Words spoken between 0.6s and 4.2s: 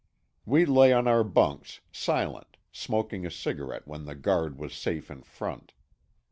lay on our bunks, silent, smoking a cigarette when the